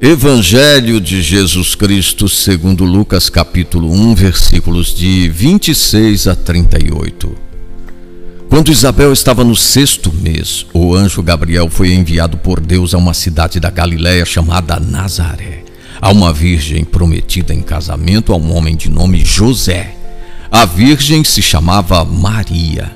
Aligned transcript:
Evangelho 0.00 1.00
de 1.00 1.20
Jesus 1.20 1.74
Cristo, 1.74 2.28
segundo 2.28 2.84
Lucas, 2.84 3.28
capítulo 3.28 3.90
1, 3.90 4.14
versículos 4.14 4.94
de 4.94 5.28
26 5.28 6.28
a 6.28 6.36
38. 6.36 7.36
Quando 8.48 8.70
Isabel 8.70 9.12
estava 9.12 9.42
no 9.42 9.56
sexto 9.56 10.12
mês, 10.12 10.64
o 10.72 10.94
anjo 10.94 11.20
Gabriel 11.20 11.68
foi 11.68 11.92
enviado 11.94 12.38
por 12.38 12.60
Deus 12.60 12.94
a 12.94 12.98
uma 12.98 13.12
cidade 13.12 13.58
da 13.58 13.70
Galiléia 13.70 14.24
chamada 14.24 14.78
Nazaré, 14.78 15.64
a 16.00 16.12
uma 16.12 16.32
virgem 16.32 16.84
prometida 16.84 17.52
em 17.52 17.60
casamento 17.60 18.32
a 18.32 18.36
um 18.36 18.54
homem 18.54 18.76
de 18.76 18.88
nome 18.88 19.24
José. 19.24 19.96
A 20.48 20.64
virgem 20.64 21.24
se 21.24 21.42
chamava 21.42 22.04
Maria. 22.04 22.92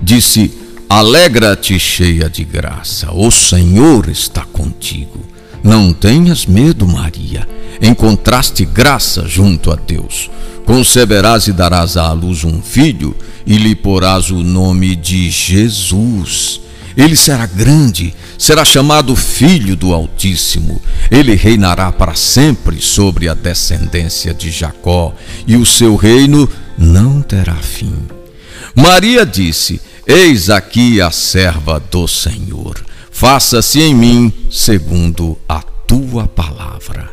Disse: 0.00 0.50
Alegra-te, 0.88 1.78
cheia 1.78 2.30
de 2.30 2.42
graça, 2.42 3.12
o 3.12 3.30
Senhor 3.30 4.08
está 4.08 4.46
contigo. 4.46 5.28
Não 5.68 5.92
tenhas 5.92 6.46
medo, 6.46 6.88
Maria. 6.88 7.46
Encontraste 7.82 8.64
graça 8.64 9.28
junto 9.28 9.70
a 9.70 9.76
Deus. 9.76 10.30
Conceberás 10.64 11.46
e 11.46 11.52
darás 11.52 11.98
à 11.98 12.10
luz 12.10 12.42
um 12.42 12.62
filho, 12.62 13.14
e 13.46 13.58
lhe 13.58 13.74
porás 13.74 14.30
o 14.30 14.42
nome 14.42 14.96
de 14.96 15.30
Jesus. 15.30 16.58
Ele 16.96 17.14
será 17.14 17.44
grande, 17.44 18.14
será 18.38 18.64
chamado 18.64 19.14
Filho 19.14 19.76
do 19.76 19.92
Altíssimo. 19.92 20.80
Ele 21.10 21.34
reinará 21.34 21.92
para 21.92 22.14
sempre 22.14 22.80
sobre 22.80 23.28
a 23.28 23.34
descendência 23.34 24.32
de 24.32 24.50
Jacó, 24.50 25.14
e 25.46 25.54
o 25.54 25.66
seu 25.66 25.96
reino 25.96 26.48
não 26.78 27.20
terá 27.20 27.56
fim. 27.56 27.94
Maria 28.74 29.26
disse: 29.26 29.82
Eis 30.06 30.48
aqui 30.48 30.98
a 30.98 31.10
serva 31.10 31.78
do 31.78 32.08
Senhor 32.08 32.57
faça-se 33.18 33.80
em 33.80 33.92
mim 33.92 34.32
segundo 34.48 35.36
a 35.48 35.60
tua 35.60 36.28
palavra. 36.28 37.10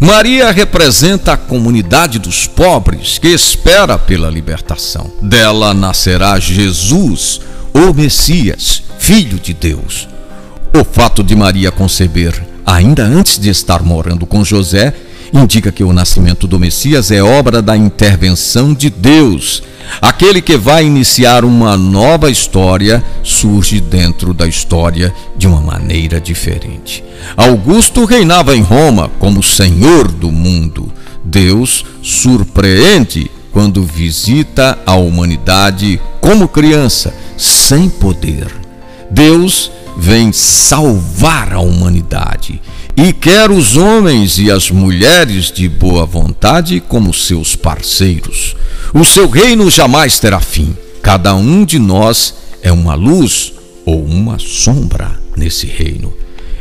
Maria 0.00 0.50
representa 0.50 1.34
a 1.34 1.36
comunidade 1.36 2.18
dos 2.18 2.46
pobres 2.46 3.18
que 3.18 3.28
espera 3.28 3.98
pela 3.98 4.30
libertação. 4.30 5.12
Dela 5.20 5.74
nascerá 5.74 6.40
Jesus, 6.40 7.42
o 7.74 7.92
Messias, 7.92 8.82
Filho 8.98 9.38
de 9.38 9.52
Deus. 9.52 10.08
O 10.74 10.82
fato 10.82 11.22
de 11.22 11.36
Maria 11.36 11.70
conceber, 11.70 12.32
ainda 12.64 13.04
antes 13.04 13.38
de 13.38 13.50
estar 13.50 13.82
morando 13.82 14.24
com 14.24 14.42
José, 14.42 14.94
indica 15.34 15.70
que 15.70 15.84
o 15.84 15.92
nascimento 15.92 16.46
do 16.46 16.58
Messias 16.58 17.10
é 17.10 17.22
obra 17.22 17.60
da 17.60 17.76
intervenção 17.76 18.72
de 18.72 18.88
Deus 18.88 19.62
Aquele 20.00 20.40
que 20.40 20.56
vai 20.56 20.84
iniciar 20.84 21.44
uma 21.44 21.76
nova 21.76 22.30
história 22.30 23.02
surge 23.22 23.80
dentro 23.80 24.32
da 24.32 24.46
história 24.46 25.12
de 25.36 25.46
uma 25.46 25.60
maneira 25.60 26.20
diferente. 26.20 27.04
Augusto 27.36 28.04
reinava 28.04 28.56
em 28.56 28.62
Roma 28.62 29.10
como 29.18 29.42
senhor 29.42 30.08
do 30.08 30.30
mundo. 30.30 30.92
Deus 31.22 31.84
surpreende 32.02 33.30
quando 33.52 33.82
visita 33.82 34.78
a 34.84 34.96
humanidade 34.96 36.00
como 36.20 36.48
criança, 36.48 37.14
sem 37.36 37.88
poder. 37.88 38.48
Deus 39.10 39.70
vem 39.96 40.32
salvar 40.32 41.52
a 41.52 41.60
humanidade 41.60 42.60
e 42.96 43.12
quer 43.12 43.50
os 43.50 43.76
homens 43.76 44.38
e 44.38 44.50
as 44.50 44.70
mulheres 44.70 45.50
de 45.50 45.68
boa 45.68 46.06
vontade 46.06 46.80
como 46.80 47.12
seus 47.12 47.56
parceiros. 47.56 48.56
O 48.92 49.04
seu 49.04 49.28
reino 49.28 49.68
jamais 49.70 50.18
terá 50.18 50.40
fim. 50.40 50.76
Cada 51.02 51.34
um 51.34 51.64
de 51.64 51.78
nós 51.78 52.34
é 52.62 52.72
uma 52.72 52.94
luz 52.94 53.52
ou 53.84 54.04
uma 54.04 54.38
sombra 54.38 55.20
nesse 55.36 55.66
reino. 55.66 56.14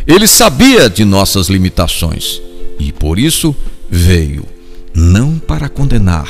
Ele 0.06 0.28
sabia 0.28 0.90
de 0.90 1.06
nossas 1.06 1.48
limitações 1.48 2.42
e 2.80 2.92
por 2.92 3.18
isso 3.18 3.56
veio, 3.90 4.46
não 4.94 5.38
para 5.38 5.70
condenar, 5.70 6.28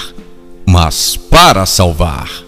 mas 0.66 1.16
para 1.16 1.66
salvar. 1.66 2.43